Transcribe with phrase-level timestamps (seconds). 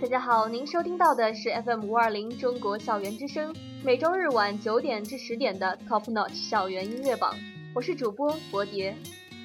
[0.00, 3.52] 大家好，您收听到的是 FM 五二零中国校园之声，
[3.82, 7.34] 每周日晚九点至十点的 Top Notch 校园音乐榜，
[7.74, 8.94] 我是主播博蝶。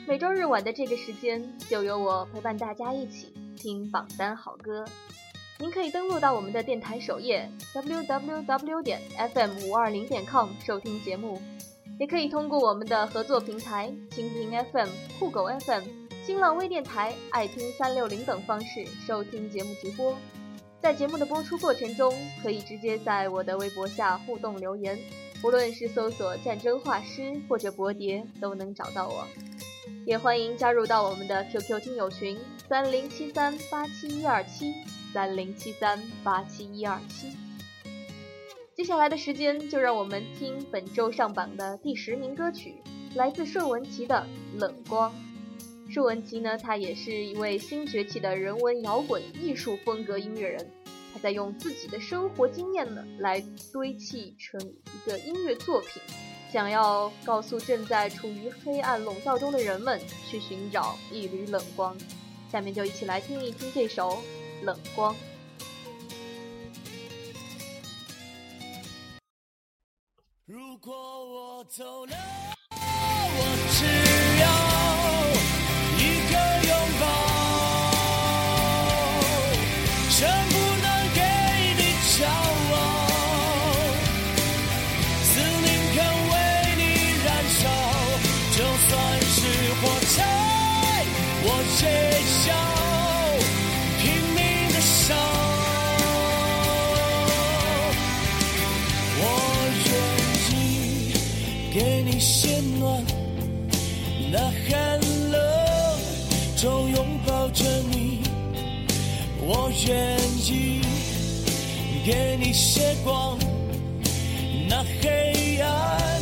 [0.07, 4.86] 每周日晚的这个时间，就由我陪伴大家一起听榜单好歌。
[5.57, 11.42] 您可以登录到我们的电台首页 www 点 fm 五二零点 com 收听节目，
[12.00, 15.83] 也可以通过我们的合作平台蜻蜓 FM、酷狗 FM、
[16.24, 20.15] 新浪微电台、爱听三六零等方式收听节目直播。
[20.83, 25.00] 在节目的播出过程中，可以直接在我的微博下互动留言，
[25.41, 29.25] 无论是搜索“战争画师”或者“博蝶”，都能找到我。
[30.05, 34.73] 也欢迎加入到我们的 QQ 听友群三零七三八七一二七
[35.14, 37.30] 三零七三八七一二七。
[38.75, 42.75] 接下来的时间，就让我们听本周上榜的第十名歌曲，
[43.16, 44.27] 来自顺文琪的
[44.59, 45.09] 《冷光》。
[45.94, 50.72] 舒文琪呢，他也是一位新崛起的人文摇滚艺术风格音乐人，
[51.13, 53.39] 他在用自己的生活经验呢，来
[53.72, 56.02] 堆砌成一个音乐作品，
[56.52, 61.95] 想要告诉正在处于黑暗笼罩中的人们，去寻找一缕冷光。
[62.52, 64.17] 下面就一起来听一听这首
[64.66, 65.14] 《冷光》。
[70.47, 72.16] 如果我走了，
[109.45, 110.81] 我愿意
[112.05, 113.37] 给你些光，
[114.70, 116.21] 那黑暗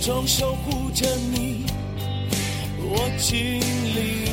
[0.00, 1.66] 中守护着你，
[2.78, 4.24] 我尽力。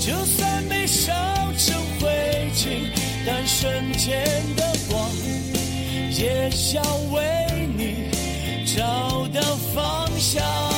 [0.00, 1.12] 就算被烧
[1.58, 2.08] 成灰
[2.54, 2.68] 烬，
[3.26, 4.24] 但瞬间
[4.54, 5.10] 的光，
[6.12, 6.82] 也要
[7.12, 8.10] 为你
[8.76, 9.40] 找到
[9.74, 10.75] 方向。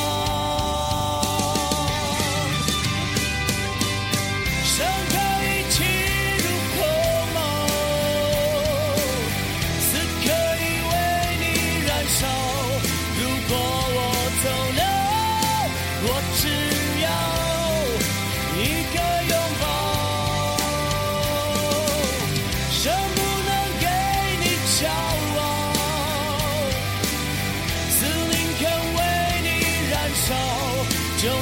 [31.21, 31.35] 就算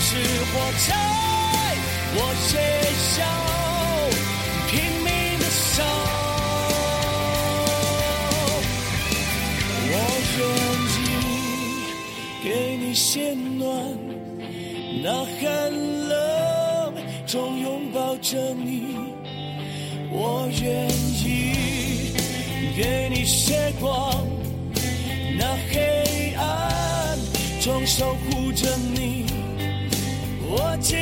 [0.00, 0.08] 是
[0.52, 0.86] 火柴，
[2.14, 2.18] 我
[2.52, 2.56] 也
[3.18, 3.22] 要
[4.68, 5.08] 拼命
[5.38, 5.74] 的烧。
[9.90, 9.92] 我
[10.36, 10.38] 愿
[11.00, 11.02] 意
[12.44, 12.46] 给
[12.76, 13.64] 你些暖，
[15.02, 15.42] 那寒
[16.08, 16.12] 冷
[17.26, 18.94] 中拥抱着你。
[20.12, 20.86] 我愿
[21.24, 21.24] 意
[22.76, 24.43] 给你些光。
[27.64, 29.24] 中守护着你，
[30.42, 30.98] 我尽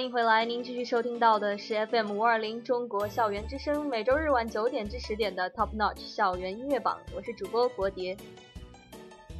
[0.00, 0.46] 欢迎回来！
[0.46, 8.16] 您继续收听到的是 FM 五二零中国校园之声，每周日晚九点至十点的 Top Notch 校园音乐榜，我是主播国蝶。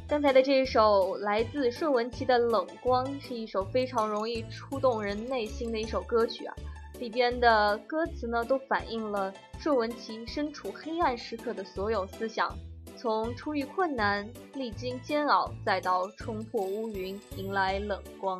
[0.07, 6.53] 刚才的这一首来自顺文琪的《冷光》，是一首非常容易触动人内心的一首歌曲啊！
[6.99, 12.55] 里边的歌词呢，都反映了顺文琪身处黑暗时刻的所有思想，
[12.95, 18.39] 从初遇困难、历经煎熬，再到冲破乌云，迎来冷光。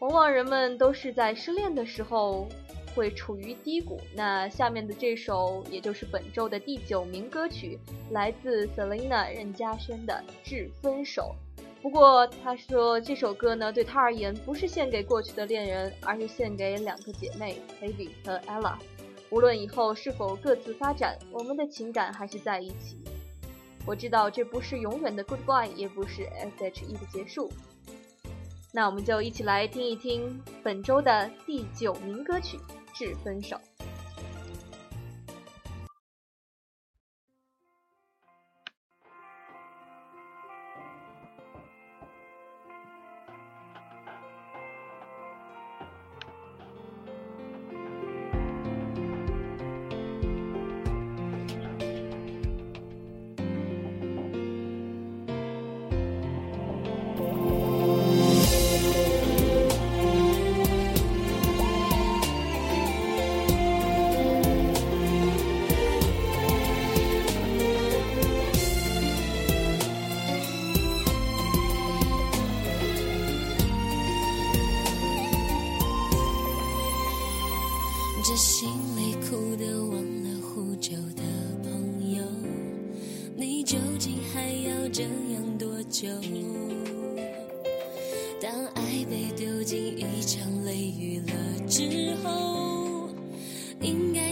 [0.00, 2.46] 往往人们都是在失恋的时候
[2.94, 3.98] 会处于低谷。
[4.14, 7.78] 那下面的这首，也就是本周的第九名歌曲，
[8.10, 11.34] 来自 Selina 任嘉萱的《致分手》。
[11.82, 18.74] 不过他说这首歌呢，对他而言不是献给过去的恋人，而是献给两个姐妹 h a v y 和 Ella。
[19.30, 22.98] 无论以后是否各自发展，我们的情感还是在一起。
[23.86, 26.28] 我知道这不是永远的 Goodbye，也不是
[26.58, 27.50] SHE 的结束。
[28.76, 32.58] 那我们就一起来听一听本周的第九名歌曲
[32.92, 33.56] 《致分手》。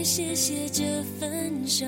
[0.05, 0.83] 谢谢这
[1.19, 1.83] 分手，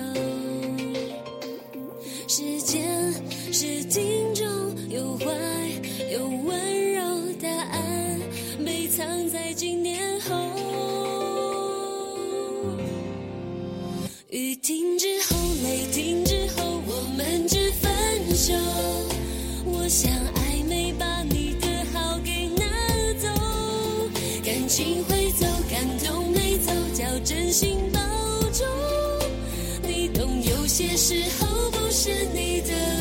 [30.78, 32.97] 些时候不是你的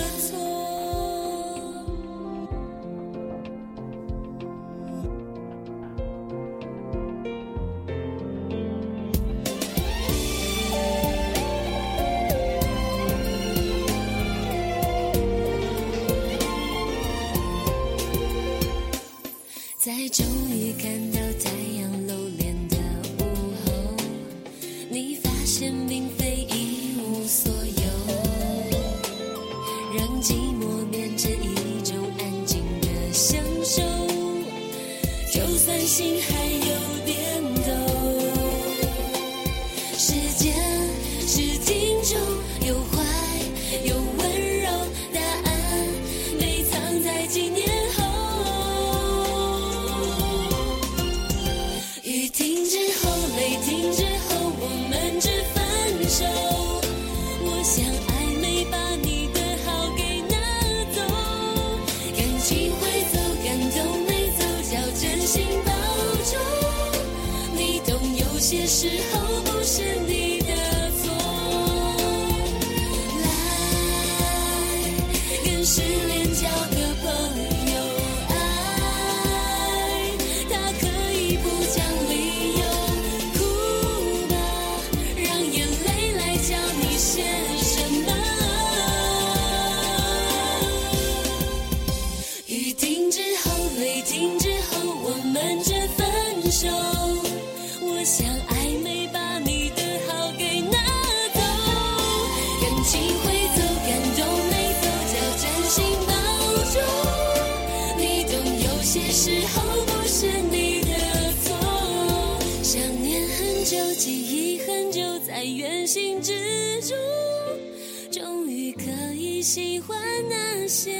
[119.57, 119.97] 喜欢
[120.29, 120.93] 那些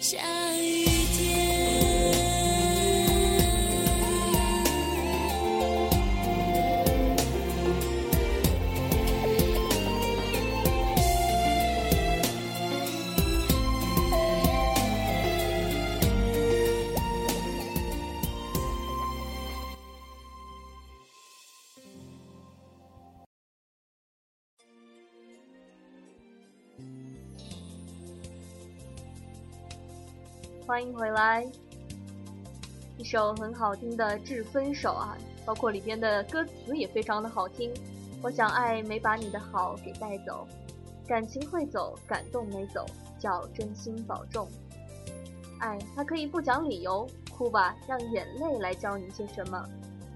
[0.00, 0.18] 下
[30.66, 31.46] 欢迎回来。
[32.98, 37.72] 一首很好听的《致分手》啊，包括里边的歌词也非常的好听。
[38.20, 40.44] 我想爱没把你的好给带走，
[41.06, 42.84] 感情会走，感动没走，
[43.16, 44.48] 叫真心保重。
[45.60, 49.64] 爱它可以不讲理由，哭吧，让眼泪来教你些什么。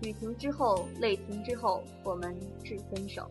[0.02, 3.24] 雨停之后，泪停之后，我们致分手。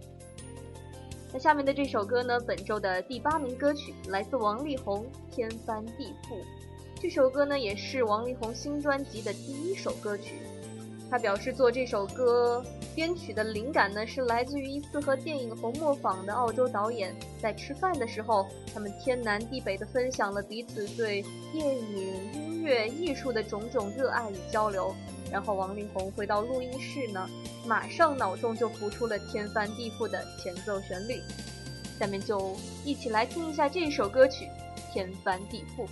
[1.34, 2.40] 那下面的这首歌呢？
[2.40, 6.36] 本周的第八名歌曲来自王力宏，《天翻地覆》。
[7.02, 10.36] 这首歌呢，也是王力宏新专辑的第一首歌曲。
[11.10, 12.62] 他表示，做这首歌
[12.94, 24.94] 编曲的灵感呢，是来自于一次和电影《红磨坊》的澳洲导演在吃饭的时候，他们天南地北的分享了彼此对电影、音乐、艺术的种种热爱与交流。
[25.32, 27.30] 然后王力宏回到录音室呢，
[27.66, 31.22] 马上脑中就浮出了天翻地覆的前奏旋律。
[31.98, 34.46] 下面就一起来听一下这首歌曲
[34.94, 35.86] 《天翻地覆》。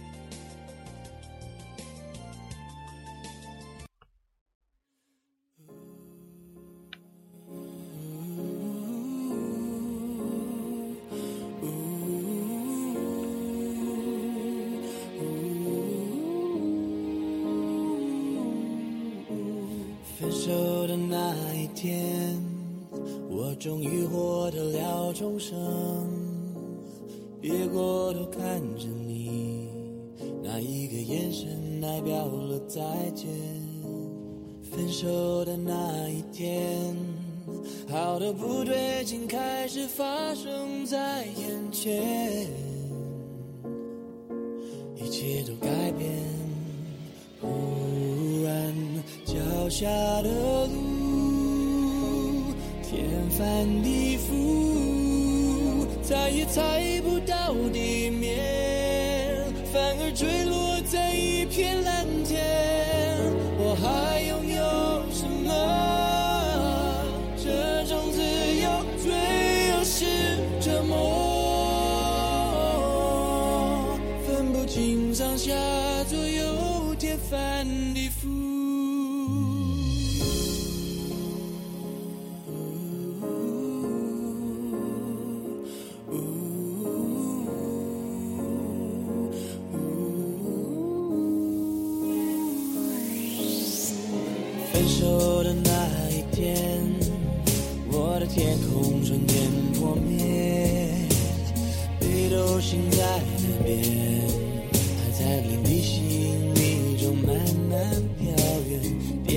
[20.20, 22.42] 分手的那一天，
[23.30, 25.56] 我终于获得了重生，
[27.40, 29.70] 别过头看着你，
[30.42, 32.82] 那一个眼神代表了再
[33.14, 33.28] 见。
[34.64, 36.96] 分手的那一天，
[37.88, 42.48] 好多不对劲开始发生在眼前，
[49.80, 49.86] 下
[50.24, 50.72] 的路。
[52.82, 53.38] 天翻
[53.84, 60.57] 地覆，再也猜不到地面，反而坠落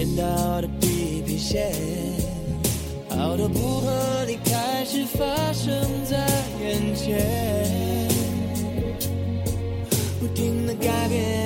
[0.02, 1.74] 颠倒的地平线
[3.10, 5.70] 好多不合理开始发生
[6.06, 6.16] 在
[6.58, 7.18] 眼前，
[10.18, 11.39] 不停的改变，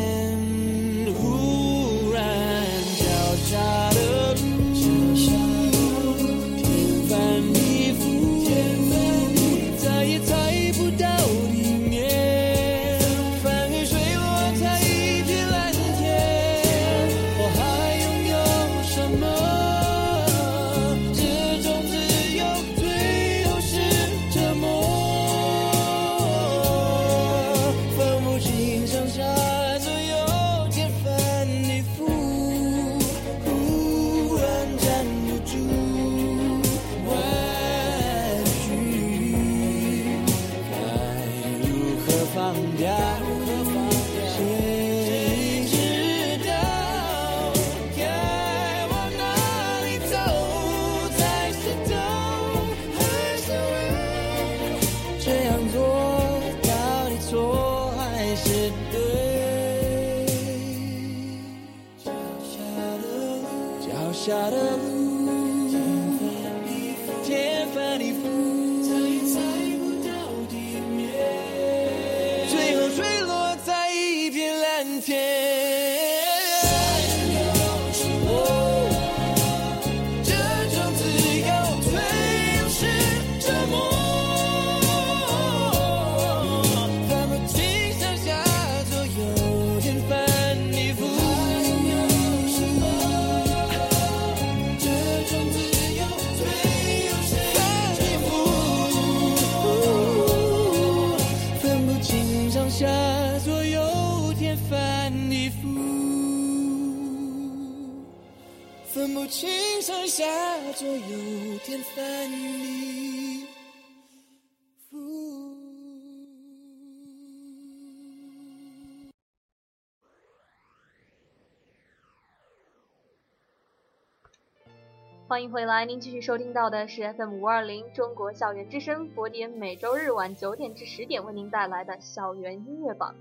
[125.35, 133.12] 欢迎回来，您继续收听到的是 FM 五二零中国校园之声，佛点每周日晚九点至十点为您带来的校园音乐榜。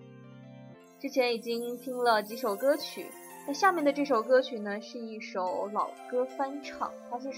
[1.01, 3.07] 之前已经听了几首歌曲，
[3.47, 7.29] 那下面的这首歌曲呢是一首老歌翻唱，它是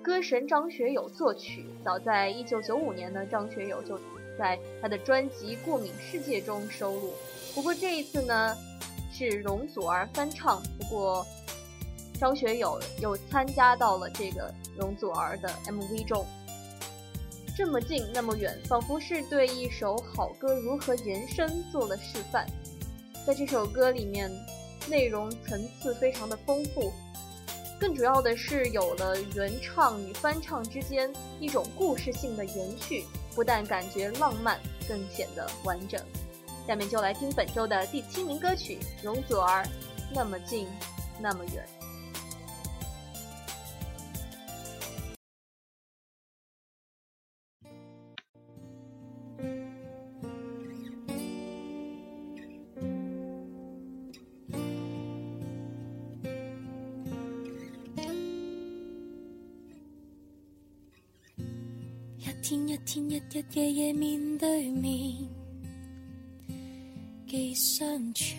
[0.00, 1.66] 歌神张学友作曲。
[1.84, 3.98] 早在一九九五年呢，张学友就
[4.38, 7.12] 在他的专辑《过敏世界》中收录。
[7.52, 8.56] 不过这一次呢，
[9.12, 10.62] 是容祖儿翻唱。
[10.78, 11.26] 不过。
[12.18, 16.24] 张学友又参加到了这个容祖儿的 MV 中，
[17.56, 22.46] 这么近那么远，仿佛是对一首好歌如何延伸做了示范。
[23.26, 24.30] 在这首歌里面，
[24.88, 26.92] 内容层次非常的丰富，
[27.80, 33.04] 更主要的是有了原唱与翻唱之间一种故事性的延续，
[33.34, 36.00] 不但感觉浪漫，更显得完整。
[36.66, 39.64] 下面就来听本周的第七名歌曲《容祖儿》，
[40.14, 40.66] 那么近，
[41.20, 41.66] 那么远。
[63.34, 65.12] 日夜夜面对面，
[67.26, 68.36] 既相处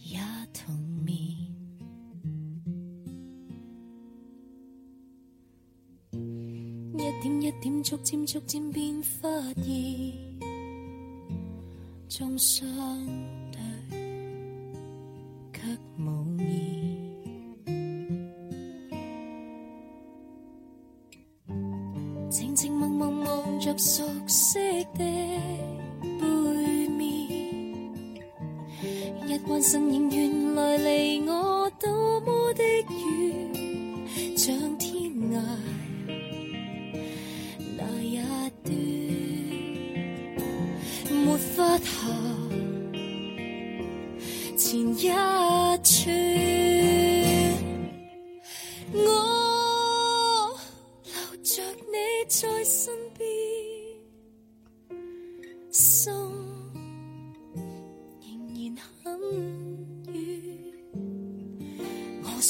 [0.00, 0.20] 也
[0.52, 1.16] 同眠。
[6.92, 9.26] 一点一点，逐渐逐渐变发
[9.62, 10.12] 现，
[12.06, 12.68] 终相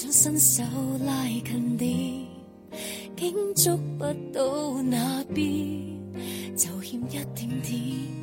[0.00, 0.62] 想伸手
[1.04, 2.24] 拉近点，
[3.16, 5.44] 竟触不到那边，
[6.56, 8.17] 就欠一点点，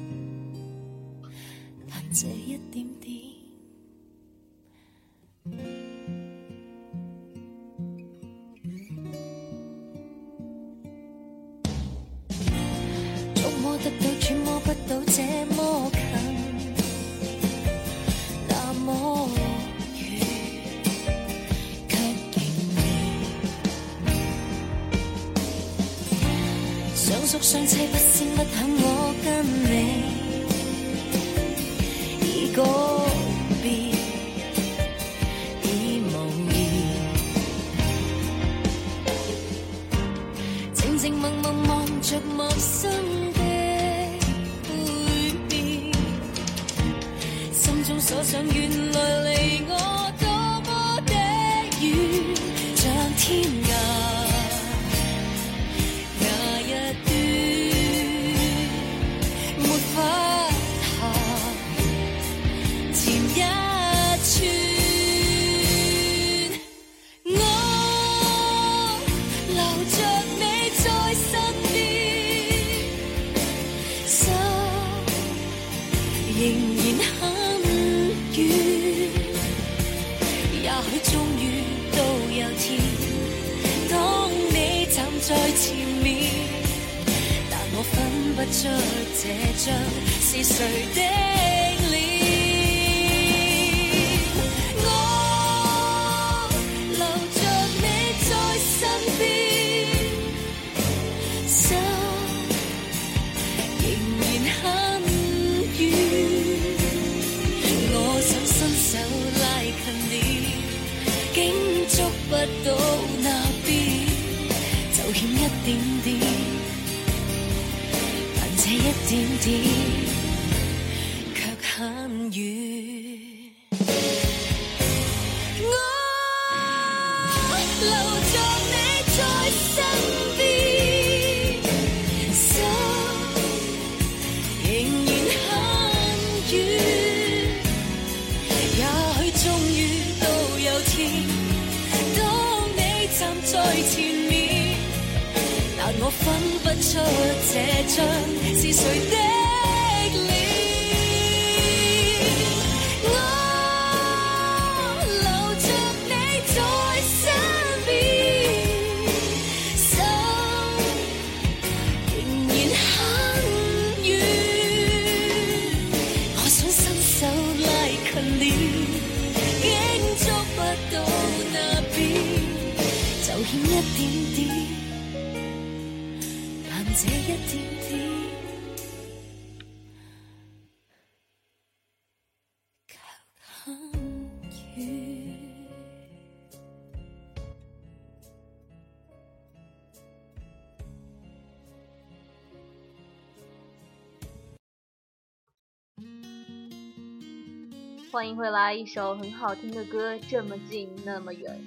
[198.15, 201.59] 欢迎回来，一首很好听的歌，这么近那么远。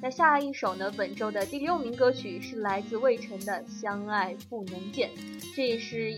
[0.00, 0.90] 那下一首呢？
[0.96, 5.10] 本周的第六名歌曲是来自魏晨的《相爱不能见》，
[5.54, 6.16] 这也是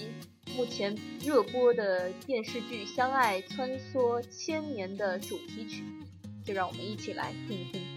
[0.57, 5.83] 目前热播的电视剧《相爱穿梭千年》的主题曲，
[6.45, 7.96] 就让我们一起来听一听。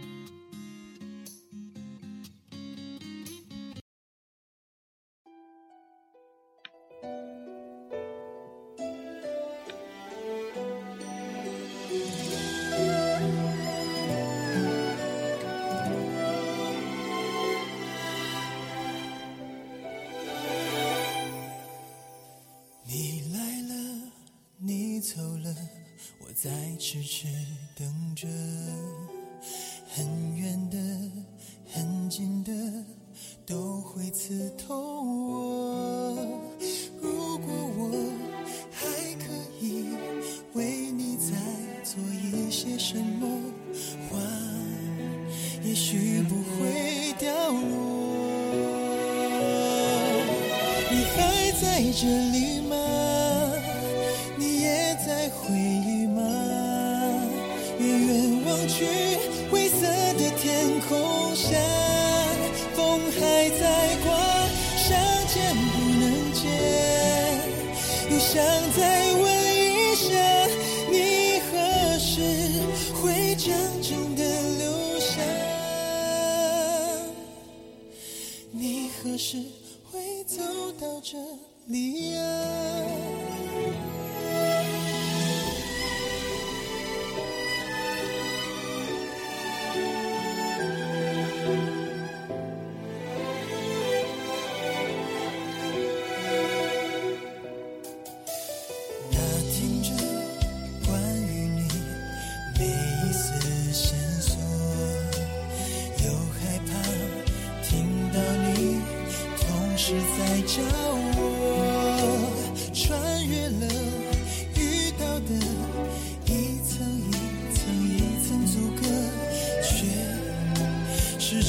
[52.01, 52.48] 这里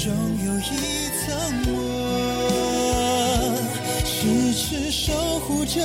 [0.03, 1.29] 终有一层
[1.67, 1.75] 膜
[4.03, 5.79] 痴痴守护着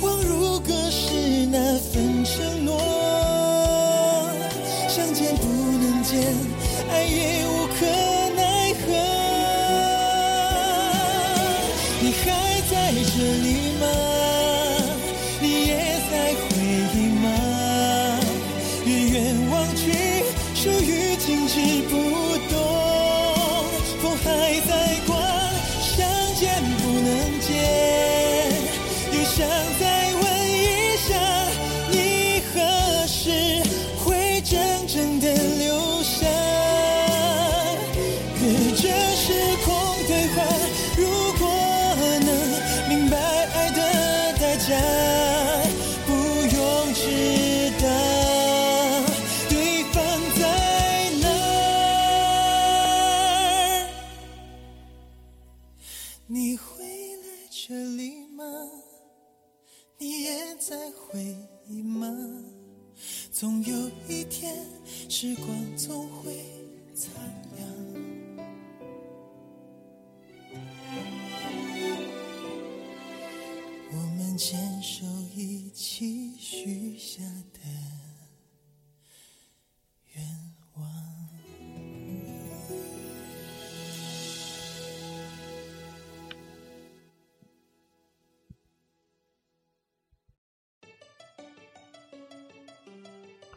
[0.00, 3.03] 恍如隔世那份承诺。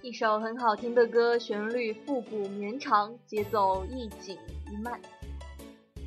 [0.07, 4.37] 一首很好听的歌，旋律复古绵长，节奏一紧
[4.71, 4.97] 一慢。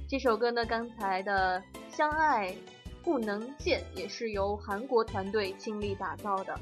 [0.09, 1.63] 这首歌呢，刚才的
[1.95, 2.57] 《相爱
[3.05, 6.59] 不能见》也是由韩国团队倾力打造的。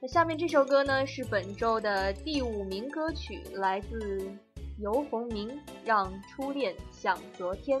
[0.00, 4.28] 那下面这首歌呢，是本周的第五名歌曲，来自
[4.76, 5.48] 游鸿明，
[5.84, 7.78] 《让初恋像昨天》。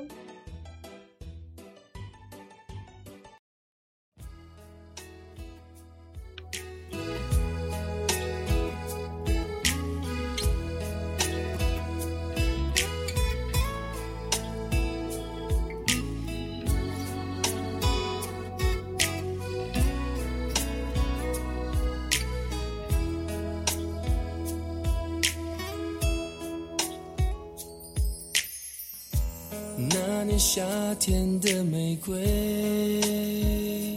[31.04, 33.90] 天的玫瑰，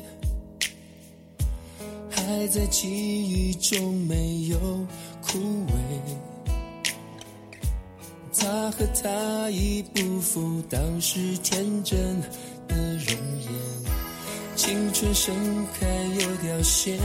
[2.10, 4.58] 还在记忆中没有
[5.22, 5.72] 枯萎。
[8.36, 12.20] 他和她已不复当时天真
[12.68, 13.52] 的容颜，
[14.56, 15.36] 青春盛
[15.80, 15.86] 开
[16.20, 16.98] 又凋谢，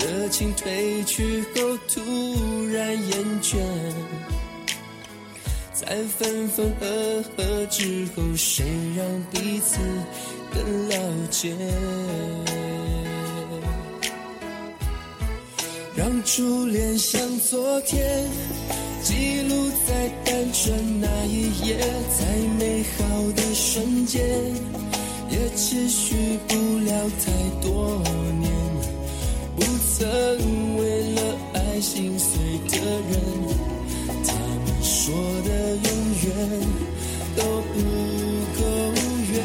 [0.00, 2.00] 热情褪去后突
[2.72, 3.54] 然厌倦。
[5.80, 5.86] 在
[6.18, 8.64] 分分合合之后，谁
[8.96, 9.78] 让彼此
[10.52, 10.98] 更了
[11.30, 11.54] 解？
[15.94, 18.28] 让初恋像昨天，
[19.04, 21.78] 记录在单纯那一页，
[22.18, 22.26] 在
[22.58, 24.20] 美好的瞬间，
[25.30, 26.16] 也持续
[26.48, 27.30] 不了太
[27.62, 28.02] 多
[28.40, 28.50] 年。
[29.56, 29.62] 不
[29.96, 31.22] 曾为了
[31.54, 32.36] 爱心碎
[32.68, 33.57] 的人。
[35.08, 35.88] 说的永
[36.22, 36.28] 远
[37.34, 37.42] 都
[37.72, 37.80] 不
[38.60, 38.60] 够
[39.32, 39.40] 远，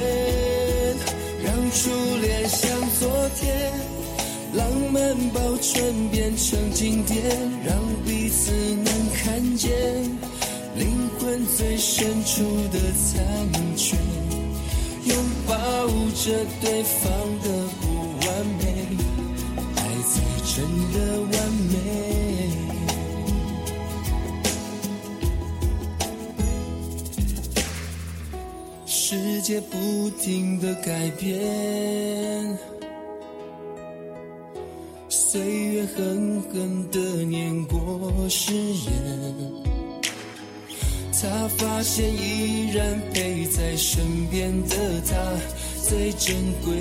[1.42, 1.80] 让初
[2.22, 3.08] 恋像昨
[3.40, 3.72] 天，
[4.56, 7.24] 浪漫保存变成经典，
[7.66, 9.72] 让彼此能看见。
[10.76, 13.96] 灵魂最深处的残缺，
[15.06, 15.16] 拥
[15.48, 15.56] 抱
[16.14, 17.10] 着对方
[17.42, 17.48] 的
[17.80, 17.88] 不
[18.28, 18.64] 完美，
[19.78, 19.80] 爱
[20.12, 22.13] 才真的完美。
[29.44, 32.58] 界不停的改变，
[35.10, 37.78] 岁月狠狠的碾过
[38.30, 38.94] 誓言。
[41.12, 44.02] 他发现依然陪在身
[44.32, 45.14] 边的他
[45.90, 46.74] 最珍贵，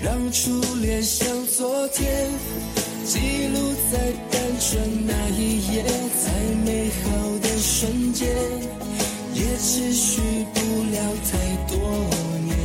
[0.00, 2.30] 让初恋像昨天，
[3.04, 3.98] 记录在
[4.30, 5.82] 单纯那一页，
[6.22, 6.30] 再
[6.64, 7.33] 美好
[7.76, 8.28] 瞬间，
[9.34, 10.20] 也持续
[10.54, 10.60] 不
[10.92, 10.96] 了
[11.28, 11.32] 太
[11.66, 11.76] 多
[12.44, 12.56] 年。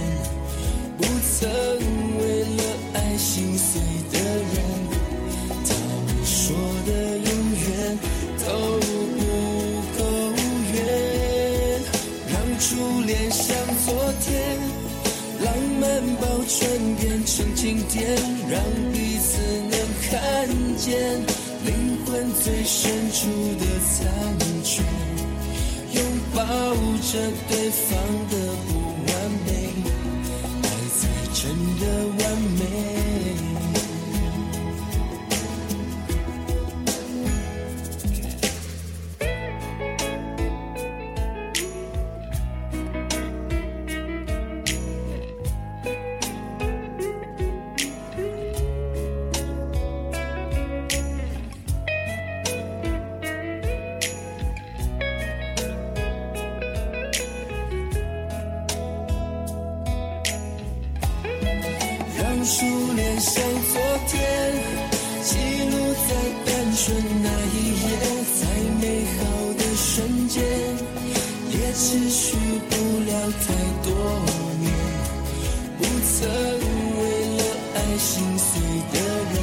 [0.99, 1.49] 不曾
[2.19, 2.61] 为了
[2.93, 4.53] 爱心碎的人，
[5.65, 5.73] 他
[6.05, 7.97] 们说的永远
[8.37, 8.45] 都
[9.17, 9.19] 不
[9.97, 9.99] 够
[10.75, 10.77] 远。
[12.27, 12.67] 让初
[13.01, 13.47] 恋像
[13.83, 14.29] 昨天，
[15.43, 15.47] 浪
[15.81, 15.89] 漫
[16.21, 18.15] 保存变成经典，
[18.47, 18.61] 让
[18.93, 19.41] 彼此
[19.71, 19.73] 能
[20.07, 21.19] 看见
[21.65, 23.27] 灵问最深处
[23.59, 24.81] 的残缺，
[25.93, 26.43] 拥抱
[27.01, 27.87] 着对方
[28.29, 28.33] 的
[28.67, 28.71] 不
[29.07, 29.13] 完
[29.45, 29.49] 美，
[30.63, 30.99] 爱才
[31.33, 31.39] 真
[31.79, 31.83] 的
[32.23, 32.98] 完美。
[77.99, 78.61] 心碎
[78.93, 78.95] 的
[79.29, 79.35] 人，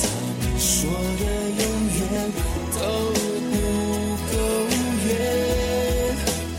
[0.00, 0.04] 他
[0.40, 1.22] 们说的
[1.60, 1.62] 永
[1.98, 2.00] 远
[2.72, 2.80] 都
[3.52, 3.54] 不
[4.32, 4.34] 够
[5.06, 5.08] 远。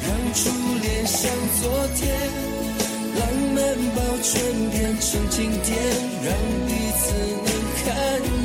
[0.03, 0.39] 让初
[0.81, 1.19] 恋像
[1.59, 1.61] 昨
[1.95, 2.01] 天。
[3.15, 3.21] 浪
[3.53, 3.57] 漫
[3.95, 4.31] 保存
[4.71, 5.69] 变成经典，
[6.23, 6.27] 让
[6.67, 7.03] 彼此
[7.45, 7.47] 能
[7.83, 7.85] 看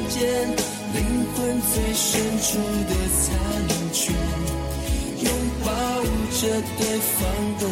[0.09, 0.17] 见
[0.95, 0.97] 灵
[1.35, 1.37] 魂
[1.73, 2.07] 最深
[2.43, 2.49] 处
[2.89, 3.27] 的残
[3.93, 3.99] 缺，
[5.23, 5.27] 拥
[5.65, 5.67] 抱
[6.33, 6.41] 着
[6.79, 7.17] 对方
[7.59, 7.63] 的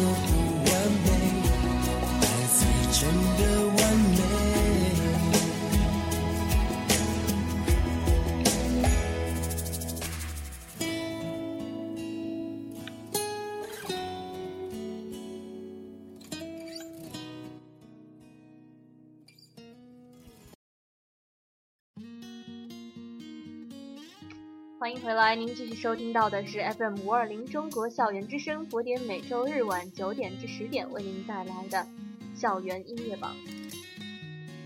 [25.07, 31.87] 回来，您继续收听到的是 FM 五二零中国校园之声，佛点每周日晚九点至十点为您带来的
[32.35, 33.33] 校园音乐榜。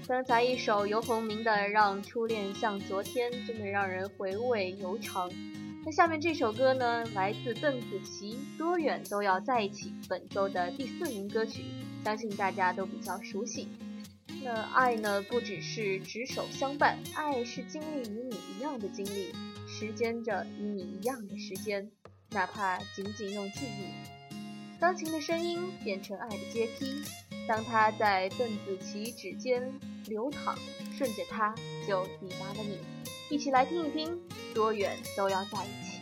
[0.08, 5.32] 刚才一首游鸿明的《让初恋像昨天》，真的让人回味悠长。
[5.86, 11.66] 那下面这首歌呢，来自邓紫棋，《多远都要在一起》，本周的第四名歌曲，
[12.04, 13.68] 相信大家都比较熟悉。
[14.44, 19.32] 那爱呢，不只是执手相伴，爱是经历与你一样的经历。
[19.82, 21.89] 时间着与你一样的时间，
[22.30, 24.80] 哪怕仅仅用记忆。
[24.80, 27.02] 钢琴的声音变成爱的阶梯，
[27.48, 29.74] 当它在邓紫棋指尖
[30.06, 30.56] 流淌，
[30.96, 31.56] 顺着它
[31.88, 32.78] 就抵达了你。
[33.32, 34.22] 一起来听一听，
[34.54, 36.01] 多远都要在一起。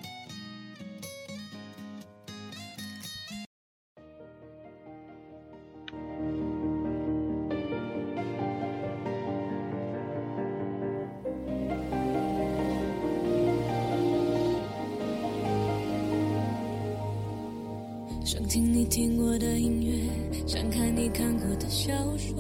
[21.70, 22.36] 小说。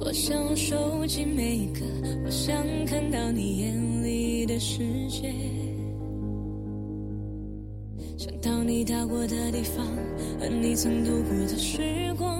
[0.00, 1.80] 我想收集每一个，
[2.24, 5.32] 我想看到你眼里的世界。
[8.18, 9.86] 想到你到过的地方，
[10.40, 12.36] 和你曾度过的时光。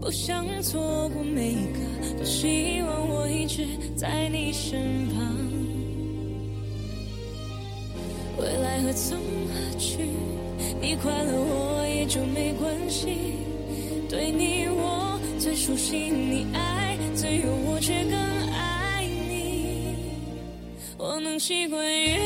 [0.00, 3.64] 不想错过每一个，多希望我一直
[3.94, 5.36] 在你身旁。
[8.38, 9.98] 未来何从何去？
[10.82, 13.08] 你快乐我就没关系。
[14.08, 18.12] 对你我最熟悉，你爱自由我却更
[18.52, 19.94] 爱你。
[20.98, 22.18] 我能习惯远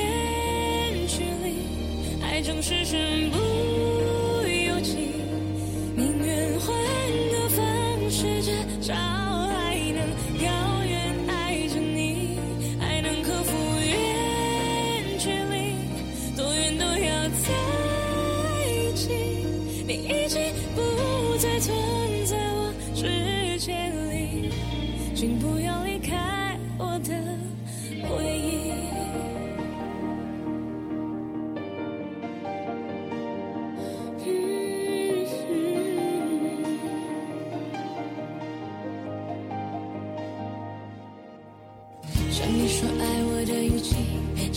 [1.06, 3.38] 距离，爱总是身不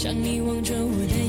[0.08, 1.27] 让你望着我的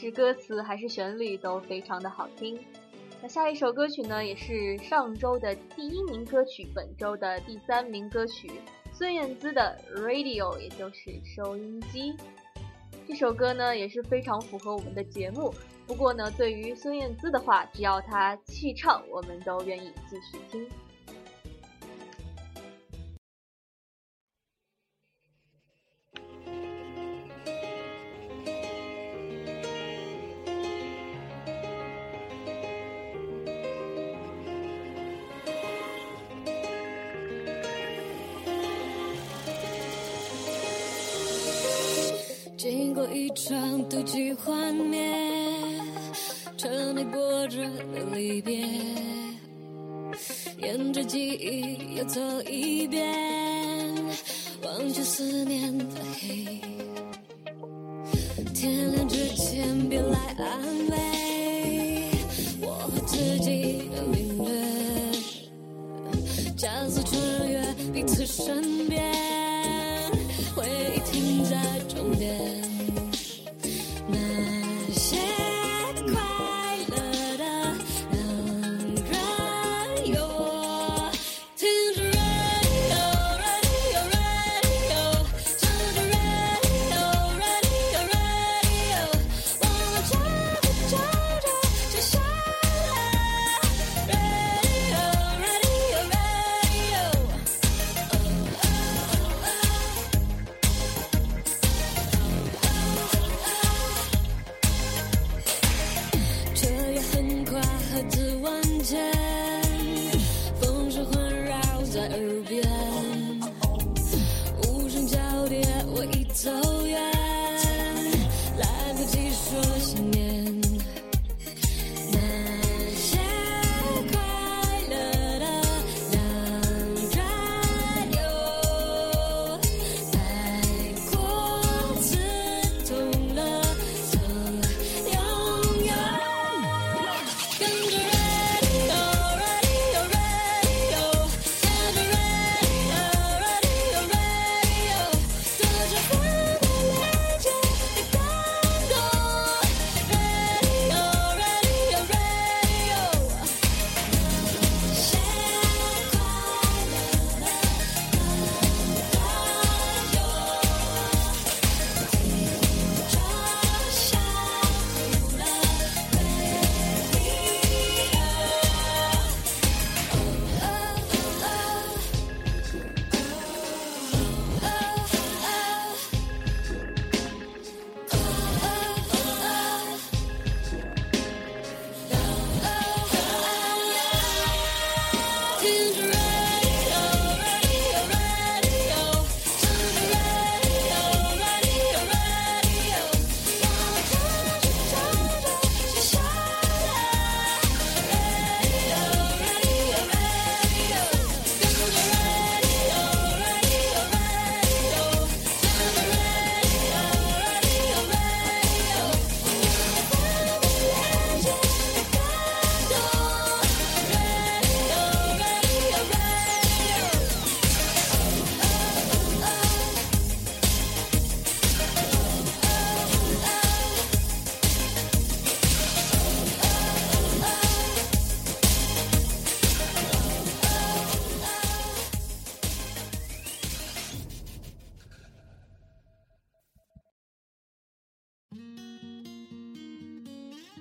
[0.00, 2.58] 是歌词还是旋律都非常的好听。
[3.20, 8.50] 那下一首歌曲呢，也是上周的第一名歌曲，本周的第三名歌曲，
[8.94, 12.16] 孙燕姿的《Radio》，也就是收音机。
[13.06, 15.52] 这首歌呢也是非常符合我们的节目。
[15.86, 20.66] 不过呢，对于孙燕姿的话，只要她气唱，我们都愿意继续听。
[42.70, 45.12] 经过一场妒忌幻灭，
[46.56, 48.64] 车内播着的离别，
[50.62, 53.12] 沿着记忆又走一遍，
[54.62, 56.60] 忘却思念的黑。
[58.54, 62.08] 天亮之前别来安慰，
[62.62, 64.48] 我和自己的领略，
[66.56, 67.60] 加速穿越
[67.92, 68.79] 彼此身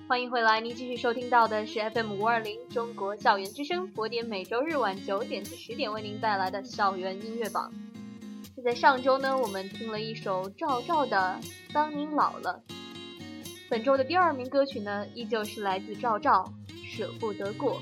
[0.10, 7.72] 欢迎回来，您继续收听到的是 FM 五二零中国校园之声，佛典每周日晚九点至十点为您带来的校园音乐榜。
[8.58, 11.40] 就在上周呢，我们听了一首赵照的
[11.72, 12.60] 《当您老了》。
[13.70, 16.52] 本周的第二名歌曲呢，依旧是来自赵照
[16.92, 17.76] 《舍不得过》，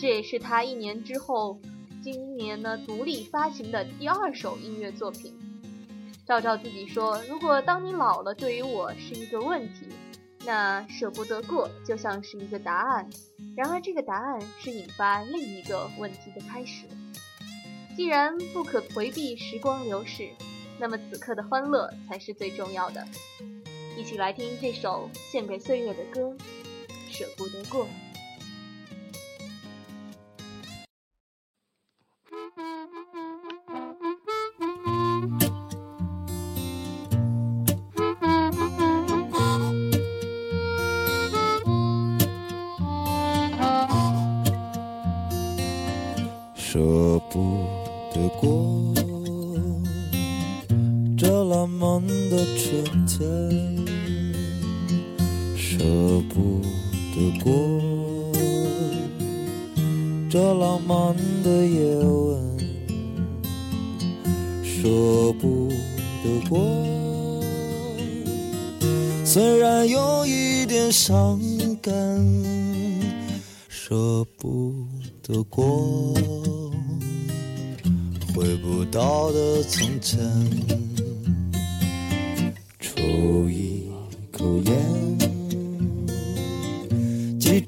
[0.00, 1.60] 这也是他一年之后，
[2.02, 5.32] 今年呢独立发行的第二首音乐作品。
[6.26, 9.86] 赵照自己说：“如果当你老了，对于我是一个问题。”
[10.48, 13.06] 那舍不得过就像是一个答案，
[13.54, 16.86] 然而这个答案是引发另一个问题的开始。
[17.94, 20.30] 既然不可回避时光流逝，
[20.80, 23.06] 那么此刻的欢乐才是最重要的。
[23.98, 26.34] 一起来听这首献给岁月的歌
[27.12, 27.84] 《舍不得过》。
[55.78, 55.84] 舍
[56.28, 56.60] 不
[57.14, 57.52] 得过
[60.28, 61.14] 这浪漫
[61.44, 62.58] 的夜晚，
[64.64, 65.68] 舍不
[66.24, 66.58] 得过，
[69.24, 71.40] 虽然有一点伤
[71.80, 71.94] 感，
[73.68, 74.74] 舍不
[75.22, 76.12] 得过
[78.34, 80.18] 回不到的从前。
[82.80, 83.67] 初一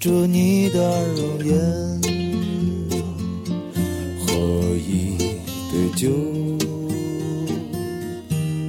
[0.00, 0.78] 记住你的
[1.08, 1.54] 容颜，
[4.26, 4.32] 喝
[4.74, 5.18] 一
[5.70, 6.08] 杯酒，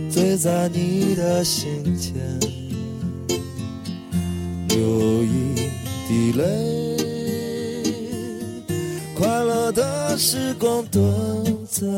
[0.09, 2.15] 醉在你的心间，
[4.67, 5.55] 流一
[6.09, 6.43] 滴泪，
[9.15, 11.01] 快乐的时光短
[11.69, 11.89] 暂，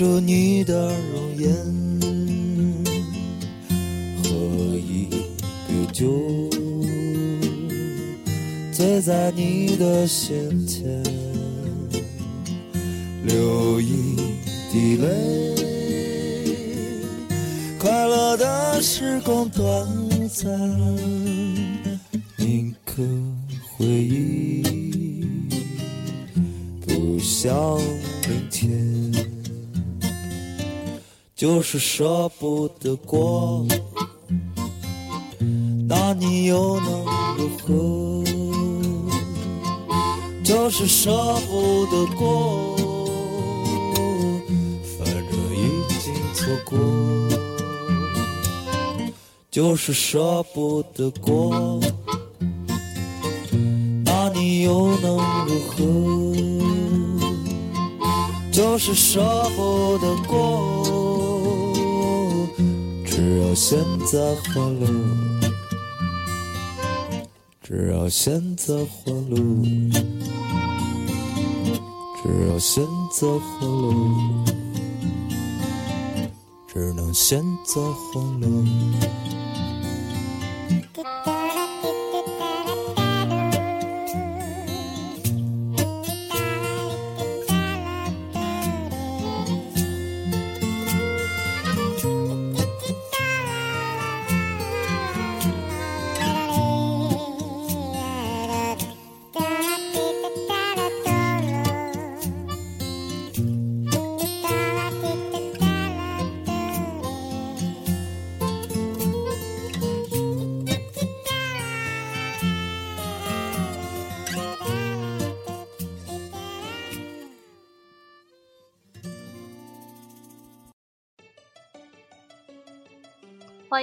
[0.00, 1.54] 住你的容颜，
[4.24, 4.30] 喝
[4.78, 5.10] 一
[5.68, 6.08] 杯酒，
[8.72, 11.02] 醉在你的心间，
[13.26, 14.16] 流一
[14.72, 15.54] 滴泪，
[17.78, 19.86] 快乐的时光短
[31.72, 33.64] 是舍不得过，
[35.86, 37.04] 那你又能
[37.38, 38.24] 如何？
[40.42, 41.12] 就是舍
[41.48, 42.74] 不得过，
[44.98, 45.22] 反正
[45.54, 46.76] 已经错过，
[49.48, 51.78] 就是舍不得过，
[54.04, 55.16] 那你又能
[55.46, 55.78] 如何？
[58.50, 59.20] 就是舍
[59.56, 60.79] 不得过，
[63.60, 64.86] 只要现在欢乐，
[67.62, 69.36] 只要现在欢乐，
[72.22, 72.82] 只要现
[73.12, 73.84] 在欢乐，
[76.72, 78.48] 只能现在欢乐。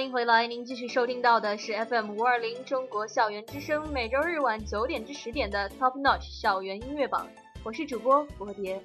[0.08, 7.28] 迎回来，您继续收听到的是 FM 五二零中国校园之声，每周日晚九点至十点的 Top Notch 校园音乐榜，
[7.62, 8.80] 我是主播博蝶。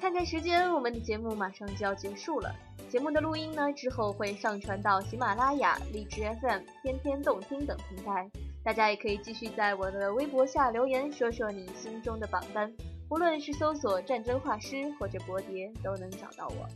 [0.00, 2.52] 看看时间，我们的节目马上就要结束了。
[2.88, 8.28] 节目的录音呢，之后会上传到喜马拉雅、荔枝 FM、天天动听等平台，
[8.64, 12.72] 大家也可以继续在我的微博下留言，说说你心中的榜单，
[13.08, 16.66] 无论是搜索“战争画师”或者“博蝶”，都能找到我。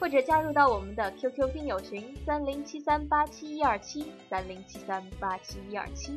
[0.00, 6.16] 或者加入到我们的 QQ 听友群三零七三八七一二七三零七三八七一二七。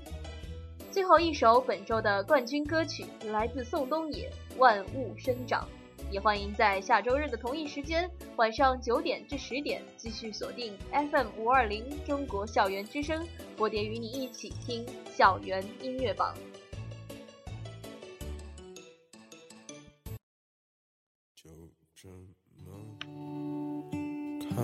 [0.90, 5.68] 最后一首本周的冠军歌曲来自宋冬野《万物生长》，
[6.14, 13.28] 也欢迎在下周日的同一时间晚上九点至十点继续锁定 FM 五二零中国校园之声，
[13.58, 16.34] 波蝶与你一起听校园音乐榜。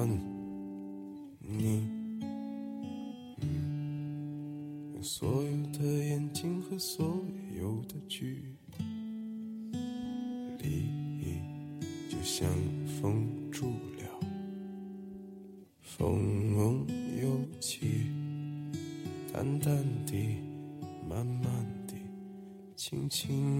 [0.07, 1.87] 你，
[5.01, 7.25] 所有的眼睛和所
[7.59, 8.55] 有的距
[10.59, 10.85] 离，
[12.09, 12.47] 就像
[13.01, 14.19] 封住了，
[15.81, 16.85] 风
[17.21, 18.05] 又起，
[19.33, 20.37] 淡淡地，
[21.09, 21.95] 慢慢地，
[22.75, 23.58] 轻轻